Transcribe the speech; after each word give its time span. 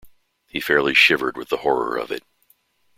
He 0.47 0.59
fairly 0.59 0.95
shivered 0.95 1.37
with 1.37 1.49
the 1.49 1.57
horror 1.57 1.95
of 1.95 2.09
it. 2.09 2.23